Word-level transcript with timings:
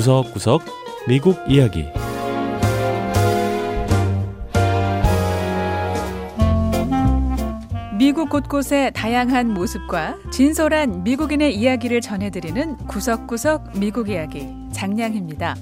구석구석 0.00 0.62
미국 1.06 1.36
이야기 1.46 1.84
미국 7.98 8.30
곳곳의 8.30 8.94
다양한 8.94 9.52
모습과 9.52 10.16
진솔한 10.32 11.04
미국인의 11.04 11.54
이야기를 11.54 12.00
전해드리는 12.00 12.78
구석구석 12.86 13.78
미국 13.78 14.08
이야기 14.08 14.48
장량입니다. 14.72 15.54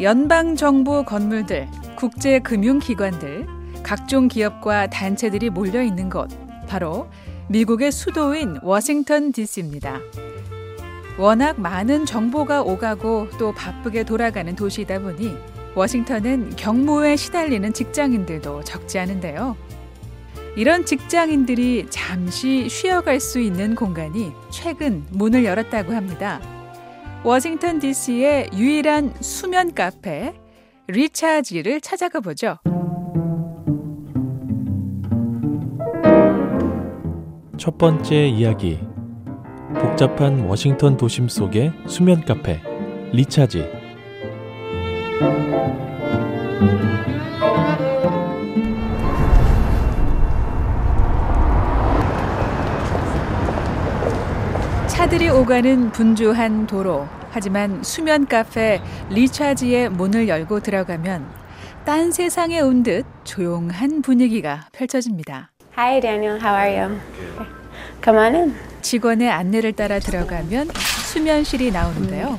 연방 0.00 0.56
정부 0.56 1.04
건물들, 1.04 1.68
국제 1.96 2.40
금융 2.40 2.80
기관들, 2.80 3.46
각종 3.84 4.26
기업과 4.26 4.88
단체들이 4.88 5.50
몰려 5.50 5.84
있는 5.84 6.10
곳, 6.10 6.30
바로 6.66 7.08
미국의 7.46 7.92
수도인 7.92 8.58
워싱턴 8.64 9.30
DC입니다. 9.30 10.00
워낙 11.18 11.60
많은 11.60 12.06
정보가 12.06 12.62
오가고 12.62 13.28
또 13.38 13.52
바쁘게 13.52 14.04
돌아가는 14.04 14.54
도시이다 14.54 15.00
보니 15.00 15.36
워싱턴은 15.74 16.54
경무에 16.56 17.16
시달리는 17.16 17.72
직장인들도 17.72 18.62
적지 18.62 19.00
않은데요. 19.00 19.56
이런 20.56 20.84
직장인들이 20.84 21.86
잠시 21.90 22.68
쉬어갈 22.68 23.20
수 23.20 23.40
있는 23.40 23.74
공간이 23.74 24.32
최근 24.50 25.04
문을 25.10 25.44
열었다고 25.44 25.92
합니다. 25.92 26.40
워싱턴 27.24 27.80
DC의 27.80 28.50
유일한 28.54 29.12
수면 29.20 29.74
카페 29.74 30.34
리차지를 30.86 31.80
찾아가 31.80 32.20
보죠. 32.20 32.58
첫 37.56 37.76
번째 37.76 38.28
이야기 38.28 38.78
복잡한 39.80 40.40
워싱턴 40.40 40.96
도심 40.96 41.28
속의 41.28 41.72
수면 41.86 42.24
카페 42.24 42.60
리차지 43.12 43.64
차들이 54.86 55.28
오가는 55.30 55.90
분주한 55.92 56.66
도로. 56.66 57.06
하지만 57.30 57.82
수면 57.82 58.26
카페 58.26 58.80
리차지의 59.10 59.90
문을 59.90 60.28
열고 60.28 60.60
들어가면 60.60 61.26
딴 61.84 62.10
세상에 62.10 62.60
온 62.60 62.82
듯 62.82 63.04
조용한 63.24 64.02
분위기가 64.02 64.66
펼쳐집니다. 64.72 65.50
Hi, 65.76 66.00
Daniel. 66.00 66.40
How 66.42 66.54
are 66.56 66.80
you? 66.80 66.98
Come 68.02 68.18
on 68.18 68.34
in. 68.34 68.67
직원의 68.82 69.30
안내를 69.30 69.72
따라 69.72 69.98
들어가면 69.98 70.70
수면실이 71.06 71.70
나오는데요. 71.70 72.38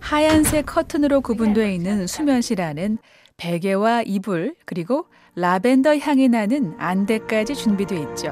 하얀색 0.00 0.66
커튼으로 0.66 1.20
구분되어 1.20 1.68
있는 1.68 2.06
수면실 2.06 2.60
안은 2.60 2.98
베개와 3.36 4.02
이불 4.02 4.54
그리고 4.64 5.06
라벤더 5.34 5.96
향이 5.98 6.28
나는 6.28 6.74
안대까지 6.78 7.54
준비되어 7.54 7.98
있죠. 8.10 8.30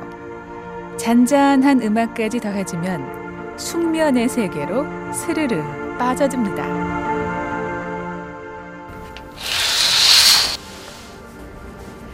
잔잔한 0.98 1.82
음악까지 1.82 2.38
더해지면 2.38 3.58
숙면의 3.58 4.28
세계로 4.28 4.84
스르르 5.12 5.62
빠져듭니다. 5.98 7.02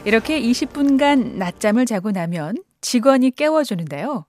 이렇게 0.05 0.41
20분간 0.41 1.35
낮잠을 1.35 1.85
자고 1.85 2.13
나면 2.13 2.57
직원이 2.81 3.31
깨워주는데요. 3.31 4.25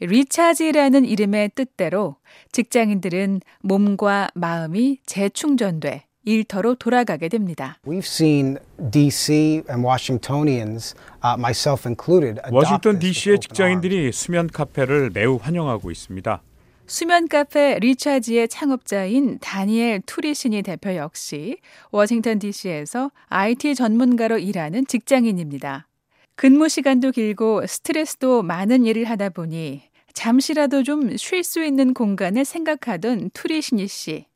리차지라는 0.00 1.04
이름의 1.04 1.50
뜻대로 1.54 2.16
직장인들은 2.52 3.40
몸과 3.60 4.28
마음이 4.34 4.98
재충전돼 5.06 6.04
일터로 6.24 6.74
돌아가게 6.74 7.28
됩니다. 7.28 7.78
We've 7.86 7.98
seen 7.98 8.58
DC 8.90 9.62
and 9.70 9.86
Washingtonians, 9.86 10.94
uh, 11.24 11.38
myself 11.38 11.88
included, 11.88 12.40
워싱턴 12.52 12.98
DC의 12.98 13.38
직장인들이 13.40 14.12
수면 14.12 14.46
카페를 14.48 15.10
매우 15.14 15.38
환영하고 15.40 15.90
있습니다. 15.90 16.42
수면 16.86 17.28
카페 17.28 17.78
리차지의 17.78 18.48
창업자인 18.48 19.38
다니엘 19.38 20.02
투리시니 20.04 20.62
대표 20.62 20.96
역시 20.96 21.58
워싱턴 21.92 22.38
DC에서 22.38 23.12
IT 23.28 23.76
전문가로 23.76 24.38
일하는 24.38 24.86
직장인입니다. 24.86 25.86
근무 26.34 26.68
시간도 26.68 27.12
길고 27.12 27.66
스트레스도 27.66 28.42
많은 28.42 28.86
일을 28.86 29.04
하다 29.04 29.28
보니 29.28 29.82
잠시라도 30.12 30.82
좀 30.82 31.16
쉴 31.16 31.44
수 31.44 31.62
있는 31.64 31.94
공간을 31.94 32.44
생각하던 32.44 33.30
투리시니 33.32 33.86
씨. 33.88 34.26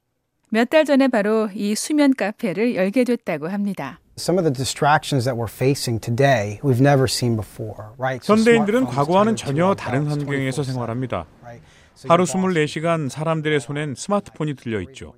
몇 0.50 0.66
달 0.70 0.84
전에 0.84 1.08
바로 1.08 1.48
이 1.52 1.74
수면 1.74 2.14
카페를 2.14 2.74
열게 2.76 3.04
됐다고 3.04 3.48
합니다. 3.48 3.98
Some 4.16 4.38
of 4.38 4.44
the 4.44 4.52
distractions 4.54 5.24
that 5.24 5.36
we're 5.36 5.50
facing 5.50 6.00
today, 6.00 6.60
we've 6.62 6.80
never 6.80 7.04
seen 7.08 7.34
before, 7.36 7.90
right? 7.98 8.22
So 8.24 8.34
현대인들은 8.36 8.84
과거와는 8.86 9.34
전혀 9.34 9.74
다른 9.74 10.06
환경에서 10.06 10.62
24/7, 10.62 10.64
생활합니다. 10.64 11.26
right? 11.42 11.62
So 11.96 12.08
하루 12.08 12.22
your 12.22 12.30
boss- 12.30 12.78
24시간 12.78 13.08
사람들의 13.08 13.58
손엔 13.58 13.94
스마트폰이 13.96 14.54
들려 14.54 14.80
있죠. 14.82 15.14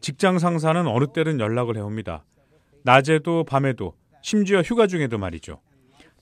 직장 0.00 0.38
상사는 0.38 0.86
어느 0.86 1.06
때든 1.12 1.40
연락을 1.40 1.76
해옵니다. 1.76 2.24
낮에도 2.84 3.42
밤에도 3.42 3.94
심지어 4.22 4.62
휴가 4.62 4.86
중에도 4.86 5.18
말이죠. 5.18 5.60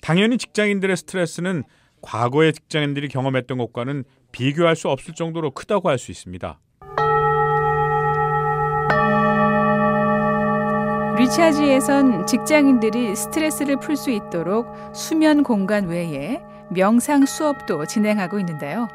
당연히 0.00 0.38
직장인들의 0.38 0.96
스트레스는 0.96 1.64
과거의 2.02 2.52
직장인들이 2.52 3.08
경험했던 3.08 3.58
것과는 3.58 4.04
비교할 4.32 4.76
수 4.76 4.88
없을 4.88 5.14
정도로 5.14 5.50
크다고 5.52 5.88
할 5.88 5.98
수 5.98 6.10
있습니다. 6.10 6.60
리차지에선 11.18 12.26
직장인들이 12.26 13.16
스트레스를 13.16 13.80
풀 13.80 13.96
수 13.96 14.10
있도록 14.10 14.66
수면 14.94 15.42
공간 15.42 15.88
외에 15.88 16.42
명상 16.70 17.24
수업도 17.24 17.86
진행하고 17.86 18.38
있는데요. 18.40 18.88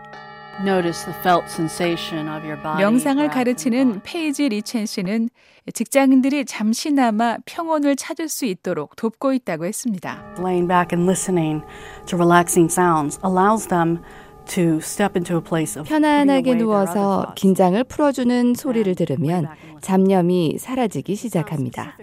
Notice 0.59 1.05
the 1.05 1.17
felt 1.21 1.45
sensation 1.49 2.27
of 2.27 2.45
your 2.45 2.61
body. 2.61 2.83
명상을 2.83 3.27
가르치는. 3.29 4.01
페이지 4.03 4.47
리첸 4.49 4.85
씨는 4.85 5.29
직장인들이 5.73 6.45
잠시나마 6.45 7.37
평온을 7.45 7.95
찾을 7.95 8.27
수 8.29 8.45
있도록 8.45 8.95
돕고 8.95 9.33
있다고 9.33 9.65
했습니다. 9.65 10.23
Laying 10.37 10.67
back 10.67 10.95
and 10.95 11.09
listening 11.09 11.63
to 12.05 12.17
relaxing 12.17 12.71
sounds 12.71 13.19
allows 13.25 13.67
them 13.67 13.99
to 14.45 14.77
step 14.77 15.17
into 15.17 15.37
a 15.37 15.43
place 15.43 15.79
of 15.79 15.87
편안하게 15.87 16.55
누워서. 16.55 17.33
긴장을 17.35 17.81
풀어주는 17.85 18.53
소리를 18.53 18.93
들으면. 18.95 19.47
잡념이 19.81 20.57
사라지기 20.59 21.15
시작합니다. 21.15 21.97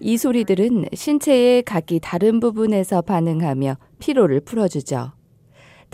이 0.00 0.16
소리들은 0.16 0.86
신체의 0.92 1.62
각기 1.62 2.00
다른 2.00 2.40
부분에서 2.40 3.02
반응하며 3.02 3.76
피로를 4.00 4.40
풀어주죠. 4.40 5.12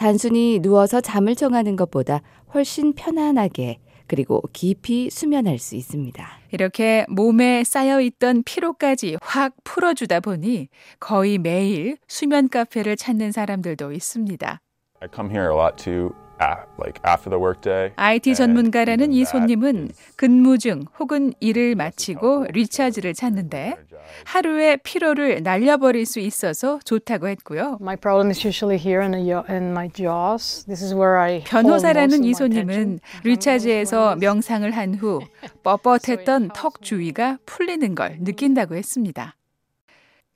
단순히 0.00 0.60
누워서 0.60 1.02
잠을 1.02 1.34
청하는 1.34 1.76
것보다 1.76 2.22
훨씬 2.54 2.94
편안하게 2.94 3.80
그리고 4.06 4.40
깊이 4.54 5.10
수면할 5.10 5.58
수 5.58 5.76
있습니다. 5.76 6.26
이렇게 6.52 7.04
몸에 7.10 7.64
쌓여 7.64 8.00
있던 8.00 8.42
피로까지 8.44 9.18
확 9.20 9.52
풀어주다 9.62 10.20
보니 10.20 10.68
거의 11.00 11.36
매일 11.36 11.98
수면 12.08 12.48
카페를 12.48 12.96
찾는 12.96 13.30
사람들도 13.30 13.92
있습니다. 13.92 14.58
I 15.00 15.08
come 15.14 15.30
here 15.30 15.52
a 15.52 15.54
lot 15.54 15.76
too, 15.76 16.12
a- 16.40 16.64
like 16.82 17.00
after 17.06 17.30
the 17.30 17.38
workday. 17.40 17.92
IT 17.96 18.34
전문가라는 18.34 19.12
이 19.12 19.24
손님은 19.24 19.90
근무 20.16 20.58
중 20.58 20.84
혹은 20.98 21.32
일을 21.40 21.74
마치고 21.74 22.46
리차지를 22.52 23.14
찾는데 23.14 23.76
하루의 24.24 24.78
피로를 24.82 25.42
날려버릴 25.42 26.04
수 26.06 26.18
있어서 26.20 26.80
좋다고 26.84 27.28
했고요. 27.28 27.78
My 27.80 27.96
problem 27.96 28.30
is 28.30 28.44
usually 28.46 28.76
here 28.78 29.02
in, 29.02 29.12
the, 29.12 29.22
yaw- 29.30 29.44
in 29.48 29.70
my 29.70 29.88
jaws. 29.92 30.64
This 30.66 30.82
is 30.82 30.94
where 30.94 31.18
I 31.18 31.44
hold 31.52 31.66
most 31.68 31.82
변호사라는 31.84 32.24
이 32.24 32.34
손님은. 32.34 33.00
리차지에서 33.24 34.16
명상을 34.16 34.68
한 34.70 34.94
후 34.94 35.20
뻣뻣했던 35.62 36.50
턱 36.54 36.82
주위가 36.82 37.38
풀리는 37.46 37.94
걸 37.94 38.16
느낀다고 38.20 38.74
했습니다. 38.76 39.34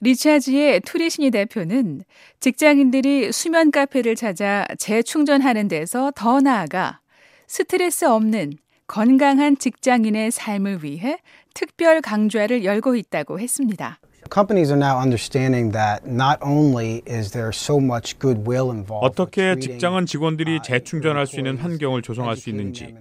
리차지의 0.09 0.81
투리시니 0.81 1.31
대표는 1.31 2.03
직장인들이 2.39 3.33
수면 3.33 3.71
카페를 3.71 4.17
찾아 4.17 4.67
재충전하는 4.79 5.67
데서 5.67 6.12
더 6.15 6.41
나아가 6.41 7.01
스트레스 7.47 8.05
없는 8.05 8.53
건강한 8.87 9.56
직장인의 9.56 10.31
삶을 10.31 10.85
위해 10.85 11.17
특별 11.55 12.03
강좌를 12.03 12.65
열고 12.65 12.97
있다고 12.97 13.41
했습니다. 13.41 13.99
Companies 14.33 14.71
are 14.71 14.79
now 14.79 15.01
understanding 15.01 15.73
that 15.73 16.05
not 16.07 16.39
only 16.43 17.03
is 17.09 17.31
there 17.31 17.50
so 17.53 17.79
much 17.79 18.19
goodwill 18.19 18.71
involved. 18.71 19.05
with 19.05 19.21
어떻게 19.21 19.59
직장은 19.59 20.05
직원들이 20.07 20.50
uh, 20.53 20.62
재충전할 20.62 21.27
수 21.27 21.37
있는 21.37 21.57
환경을 21.57 22.03
조성할 22.03 22.37
수 22.37 22.50
있는지, 22.50 22.95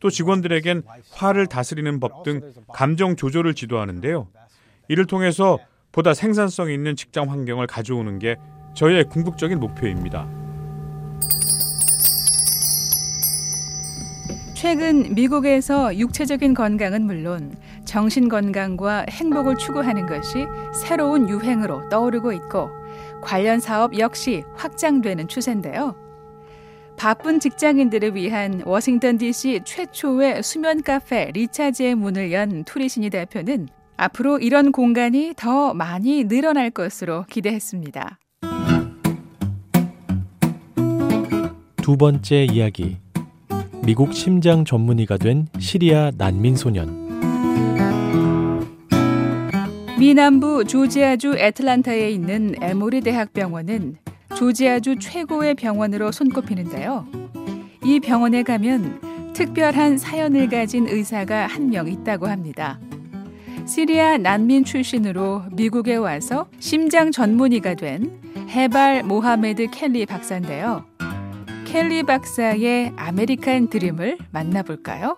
또 0.00 0.08
직원들에겐 0.10 0.82
화를 1.12 1.46
다스리는 1.46 2.00
법 2.00 2.22
등 2.22 2.40
감정 2.72 3.16
조절을 3.16 3.54
지도하는데요. 3.54 4.28
이를 4.88 5.06
통해서 5.06 5.58
보다 5.92 6.14
생산성 6.14 6.70
있는 6.70 6.94
직장 6.94 7.30
환경을 7.30 7.66
가져오는 7.66 8.18
게 8.18 8.36
저희의 8.74 9.04
궁극적인 9.04 9.58
목표입니다. 9.58 10.28
최근 14.54 15.14
미국에서 15.14 15.96
육체적인 15.96 16.54
건강은 16.54 17.06
물론 17.06 17.56
정신 17.86 18.28
건강과 18.28 19.06
행복을 19.08 19.56
추구하는 19.56 20.06
것이 20.06 20.44
새로운 20.74 21.28
유행으로 21.28 21.88
떠오르고 21.88 22.32
있고 22.32 22.68
관련 23.22 23.58
사업 23.58 23.98
역시 23.98 24.44
확장되는 24.54 25.28
추세인데요. 25.28 25.96
바쁜 26.96 27.40
직장인들을 27.40 28.14
위한 28.14 28.62
워싱턴 28.66 29.16
DC 29.16 29.62
최초의 29.64 30.42
수면 30.42 30.82
카페 30.82 31.30
리차지의 31.32 31.94
문을 31.94 32.30
연 32.30 32.62
투리시니 32.64 33.08
대표는 33.08 33.68
앞으로 34.00 34.38
이런 34.38 34.72
공간이 34.72 35.34
더 35.36 35.74
많이 35.74 36.24
늘어날 36.24 36.70
것으로 36.70 37.26
기대했습니다. 37.28 38.18
두 41.76 41.96
번째 41.98 42.44
이야기. 42.44 42.96
미국 43.84 44.14
심장 44.14 44.64
전문의가 44.64 45.18
된 45.18 45.48
시리아 45.58 46.10
난민 46.16 46.56
소년. 46.56 47.10
미 49.98 50.14
남부 50.14 50.64
조지아주 50.64 51.36
애틀란타에 51.36 52.10
있는 52.10 52.54
에모리 52.62 53.02
대학병원은 53.02 53.96
조지아주 54.34 54.98
최고의 54.98 55.56
병원으로 55.56 56.10
손꼽히는데요. 56.10 57.06
이 57.84 58.00
병원에 58.00 58.42
가면 58.42 59.32
특별한 59.34 59.98
사연을 59.98 60.48
가진 60.48 60.88
의사가 60.88 61.46
한 61.48 61.68
명 61.68 61.86
있다고 61.86 62.28
합니다. 62.28 62.78
시리아 63.70 64.18
난민 64.18 64.64
출신으로 64.64 65.44
미국에 65.52 65.94
와서 65.94 66.48
심장 66.58 67.12
전문의가 67.12 67.74
된 67.74 68.20
헤발 68.48 69.04
모하메드 69.04 69.68
켈리 69.70 70.06
박사인데요. 70.06 70.84
켈리 71.66 72.02
박사의 72.02 72.94
아메리칸 72.96 73.68
드림을 73.68 74.18
만나볼까요? 74.32 75.16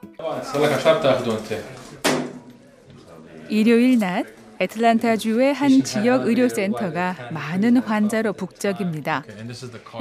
일요일 3.49 3.99
낮 3.99 4.27
애틀란타주의 4.61 5.55
한 5.55 5.83
지역 5.83 6.27
의료센터가 6.27 7.31
많은 7.31 7.79
환자로 7.79 8.35
북적입니다. 8.35 9.25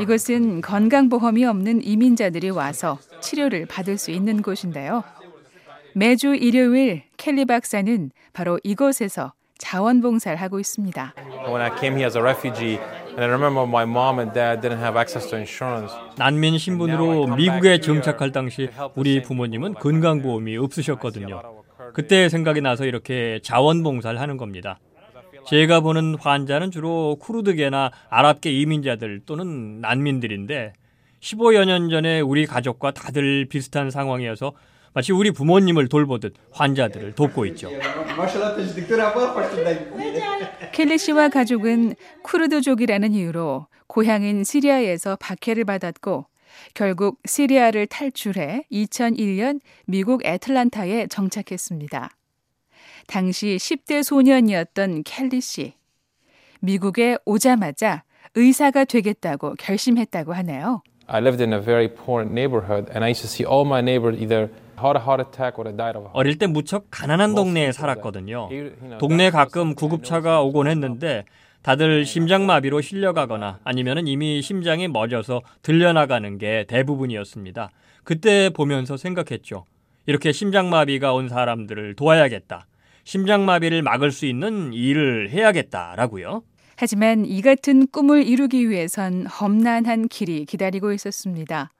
이곳은 0.01 0.59
건강보험이 0.59 1.45
없는 1.45 1.85
이민자들이 1.85 2.49
와서 2.49 2.99
치료를 3.21 3.65
받을 3.65 3.97
수 3.97 4.11
있는 4.11 4.41
곳인데요. 4.41 5.05
매주 5.93 6.35
일요일 6.35 7.03
켈리 7.21 7.45
박사는 7.45 8.09
바로 8.33 8.59
이곳에서 8.63 9.33
자원봉사를 9.59 10.41
하고 10.41 10.59
있습니다. 10.59 11.13
When 11.45 11.61
I 11.61 11.69
came 11.79 11.95
here 11.95 12.05
as 12.05 12.17
a 12.17 12.23
refugee, 12.23 12.79
and 13.09 13.21
I 13.21 13.27
remember 13.27 13.61
my 13.61 13.83
mom 13.83 14.17
and 14.17 14.33
dad 14.33 14.59
didn't 14.59 14.81
have 14.81 14.97
access 14.97 15.29
to 15.29 15.37
insurance. 15.37 15.93
난민 16.17 16.57
신분으로 16.57 17.35
미국에 17.35 17.79
정착할 17.79 18.31
당시 18.31 18.69
우리 18.95 19.21
부모님은 19.21 19.75
건강보험이 19.75 20.57
없으셨거든요. 20.57 21.43
그때 21.93 22.27
생각이 22.27 22.59
나서 22.61 22.85
이렇게 22.85 23.39
자원봉사를 23.43 24.19
하는 24.19 24.37
겁니다. 24.37 24.79
제가 25.45 25.81
보는 25.81 26.15
환자는 26.15 26.71
주로 26.71 27.17
쿠르드계나 27.19 27.91
아랍계 28.09 28.51
이민자들 28.51 29.21
또는 29.27 29.79
난민들인데 29.79 30.73
15여 31.19 31.65
년 31.65 31.91
전에 31.91 32.19
우리 32.19 32.47
가족과 32.47 32.89
다들 32.89 33.45
비슷한 33.45 33.91
상황이어서 33.91 34.53
마치 34.93 35.13
우리 35.13 35.31
부모님을 35.31 35.87
돌보듯 35.87 36.33
환자들을 36.51 37.13
돕고 37.13 37.45
있죠. 37.47 37.69
켈리 40.73 40.97
씨와 40.97 41.29
가족은 41.29 41.95
쿠르드족이라는 42.23 43.13
이유로 43.13 43.67
고향인 43.87 44.43
시리아에서 44.43 45.15
박해를 45.17 45.65
받았고 45.65 46.25
결국 46.73 47.19
시리아를 47.25 47.87
탈출해 47.87 48.65
2001년 48.71 49.61
미국 49.85 50.25
애틀란타에 50.25 51.07
정착했습니다. 51.07 52.09
당시 53.07 53.57
10대 53.59 54.03
소년이었던 54.03 55.03
켈리 55.03 55.41
씨. 55.41 55.73
미국에 56.59 57.17
오자마자 57.25 58.03
의사가 58.35 58.85
되겠다고 58.85 59.55
결심했다고 59.55 60.33
하네요. 60.33 60.83
I 61.07 61.19
lived 61.19 61.41
in 61.43 61.51
a 61.53 61.59
very 61.59 61.89
poor 61.89 62.23
neighborhood, 62.23 62.89
and 62.91 63.03
I 63.03 63.09
used 63.09 63.21
to 63.23 63.27
see 63.27 63.45
all 63.45 63.65
my 63.65 63.81
neighbors 63.81 64.21
either 64.21 64.49
had 64.81 64.97
a 64.97 65.03
heart 65.03 65.21
attack 65.21 65.59
or 65.59 65.63
they 65.63 65.75
died 65.75 65.97
of 65.97 66.05
a 66.05 66.09
heart. 66.09 66.17
어릴 66.17 66.37
때 66.37 66.47
무척 66.47 66.87
가난한 66.89 67.35
동네에 67.35 67.71
살았거든요. 67.71 68.49
동네 68.99 69.29
가끔 69.29 69.75
구급차가 69.75 70.41
오곤 70.41 70.67
했는데 70.67 71.25
다들 71.61 72.05
심장마비로 72.05 72.81
실려가거나 72.81 73.59
아니면 73.63 74.07
이미 74.07 74.41
심장이 74.41 74.87
멎어서 74.87 75.41
들려나가는 75.61 76.37
게 76.37 76.65
대부분이었습니다. 76.67 77.69
그때 78.03 78.49
보면서 78.49 78.97
생각했죠. 78.97 79.65
이렇게 80.07 80.31
심장마비가 80.31 81.13
온 81.13 81.29
사람들을 81.29 81.95
도와야겠다. 81.95 82.65
심장마비를 83.03 83.83
막을 83.83 84.11
수 84.11 84.25
있는 84.25 84.73
일을 84.73 85.29
해야겠다라고요. 85.29 86.43
하지만 86.77 87.25
이 87.25 87.41
같은 87.43 87.85
꿈을 87.87 88.25
이루기 88.25 88.67
위해선 88.67 89.27
험난한 89.27 90.07
길이 90.07 90.45
기다리고 90.45 90.93
있었습니다. 90.93 91.71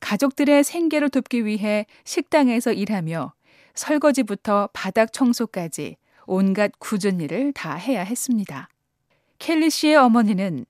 가족들의 0.00 0.64
생계를 0.64 1.08
돕기 1.10 1.44
위해 1.44 1.86
식당에서 2.04 2.72
일하며 2.72 3.32
설거지부터 3.74 4.70
바닥 4.72 5.12
청소까지 5.12 5.96
온갖 6.26 6.72
굳은 6.78 7.20
일을 7.20 7.52
다 7.52 7.74
해야 7.74 8.02
했습니다. 8.02 8.68
켈리 9.38 9.70
씨의 9.70 9.96
어머니는 9.96 10.66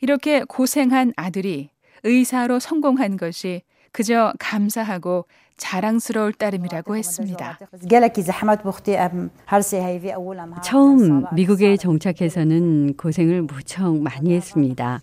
이렇게 0.00 0.44
고생한 0.44 1.12
아들이 1.16 1.70
의사로 2.02 2.58
성공한 2.58 3.16
것이 3.16 3.62
그저 3.92 4.32
감사하고 4.38 5.26
자랑스러울 5.56 6.32
따름이라고 6.32 6.96
했습니다. 6.96 7.58
처음 10.62 11.24
미국에 11.32 11.76
정착해서는 11.76 12.96
고생을 12.96 13.42
무척 13.42 13.96
많이 13.98 14.34
했습니다. 14.34 15.00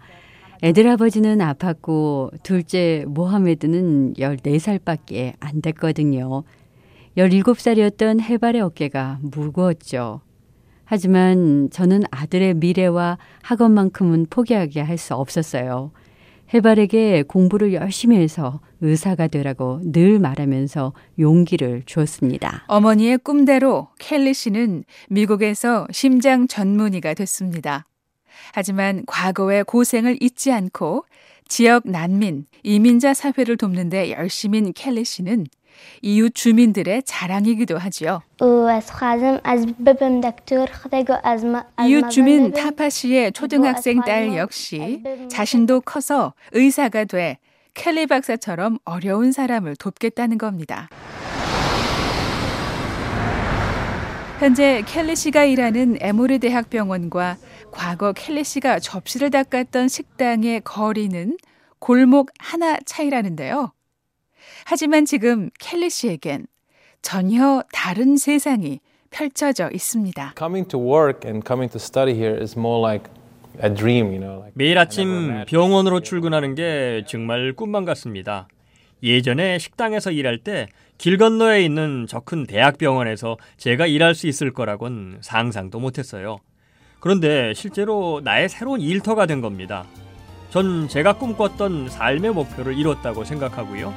애들 0.63 0.87
아버지는 0.87 1.39
아팠고 1.39 2.43
둘째 2.43 3.03
모하메드는 3.07 4.13
14살밖에 4.13 5.33
안 5.39 5.61
됐거든요. 5.61 6.43
17살이었던 7.17 8.21
해발의 8.21 8.61
어깨가 8.61 9.19
무거웠죠. 9.23 10.21
하지만 10.85 11.69
저는 11.71 12.03
아들의 12.11 12.55
미래와 12.55 13.17
학원만큼은 13.41 14.27
포기하게 14.29 14.81
할 14.81 14.97
수 14.97 15.15
없었어요. 15.15 15.91
해발에게 16.53 17.23
공부를 17.23 17.73
열심히 17.73 18.17
해서 18.17 18.59
의사가 18.81 19.27
되라고 19.27 19.79
늘 19.83 20.19
말하면서 20.19 20.93
용기를 21.17 21.83
주었습니다. 21.85 22.65
어머니의 22.67 23.17
꿈대로 23.19 23.87
켈리 23.99 24.33
씨는 24.33 24.83
미국에서 25.09 25.87
심장 25.91 26.47
전문의가 26.47 27.13
됐습니다. 27.13 27.85
하지만 28.53 29.03
과거의 29.07 29.63
고생을 29.63 30.17
잊지 30.21 30.51
않고 30.51 31.05
지역 31.47 31.83
난민, 31.85 32.45
이민자 32.63 33.13
사회를 33.13 33.57
돕는데 33.57 34.11
열심인 34.11 34.71
켈리 34.73 35.03
씨는 35.03 35.47
이웃 36.01 36.33
주민들의 36.33 37.03
자랑이기도 37.05 37.77
하지요. 37.77 38.21
이웃 41.87 42.09
주민 42.09 42.51
타파 42.51 42.89
씨의 42.89 43.31
초등학생 43.33 44.01
딸 44.01 44.35
역시 44.35 45.03
자신도 45.29 45.81
커서 45.81 46.33
의사가 46.51 47.05
돼 47.05 47.37
켈리 47.73 48.05
박사처럼 48.07 48.77
어려운 48.83 49.31
사람을 49.31 49.75
돕겠다는 49.75 50.37
겁니다. 50.37 50.89
현재 54.39 54.83
켈리 54.87 55.15
씨가 55.15 55.43
일하는 55.45 55.97
에모리 56.01 56.39
대학병원과 56.39 57.37
과거 57.71 58.13
켈리 58.13 58.43
씨가 58.43 58.79
접시를 58.79 59.29
닦았던 59.31 59.87
식당의 59.87 60.61
거리는 60.63 61.37
골목 61.79 62.29
하나 62.39 62.77
차이라는데요. 62.85 63.71
하지만 64.65 65.05
지금 65.05 65.49
켈리 65.59 65.89
씨에겐 65.89 66.47
전혀 67.01 67.63
다른 67.73 68.17
세상이 68.17 68.79
펼쳐져 69.09 69.69
있습니다. 69.71 70.35
Coming 70.37 70.67
to 70.69 70.79
work 70.79 71.27
and 71.27 71.45
coming 71.45 71.71
to 71.71 71.77
study 71.77 72.13
here 72.13 72.37
is 72.41 72.57
more 72.57 72.79
like 72.81 73.09
a 73.63 73.73
dream, 73.73 74.07
you 74.07 74.19
know. 74.19 74.39
Like 74.39 74.53
매일 74.55 74.77
아침 74.77 75.43
병원으로 75.47 76.01
출근하는 76.01 76.55
게 76.55 77.03
정말 77.07 77.53
꿈만 77.53 77.85
같습니다. 77.85 78.47
예전에 79.03 79.57
식당에서 79.57 80.11
일할 80.11 80.37
때 80.43 80.67
길 81.01 81.17
건너에 81.17 81.63
있는 81.63 82.05
저 82.07 82.19
큰 82.19 82.45
대학병원에서 82.45 83.37
제가 83.57 83.87
일할 83.87 84.13
수 84.13 84.27
있을 84.27 84.53
거라곤 84.53 85.17
상상도 85.21 85.79
못했어요. 85.79 86.37
그런데 87.01 87.53
실제로 87.55 88.21
나의 88.23 88.47
새로운 88.47 88.79
일터가 88.79 89.25
된 89.25 89.41
겁니다. 89.41 89.83
전 90.51 90.87
제가 90.87 91.13
꿈꿨던 91.13 91.89
삶의 91.89 92.31
목표를 92.31 92.77
이뤘다고 92.77 93.25
생각하고요. 93.25 93.93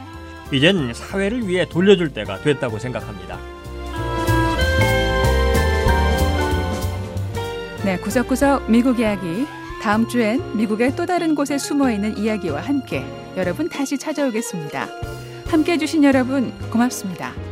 이젠 0.52 0.92
사회를 0.92 1.46
위해 1.46 1.68
돌려줄 1.68 2.12
때가 2.12 2.38
됐다고 2.38 2.78
생각합니다. 2.78 3.38
네, 7.84 7.98
구석구석 7.98 8.70
미국 8.70 8.98
이야기. 8.98 9.46
다음 9.82 10.08
주엔 10.08 10.56
미국의 10.56 10.96
또 10.96 11.04
다른 11.04 11.34
곳에 11.34 11.58
숨어 11.58 11.90
있는 11.90 12.16
이야기와 12.16 12.62
함께 12.62 13.04
여러분 13.36 13.68
다시 13.68 13.98
찾아오겠습니다. 13.98 14.88
함께 15.46 15.72
해주신 15.72 16.04
여러분 16.04 16.50
고맙습니다. 16.70 17.43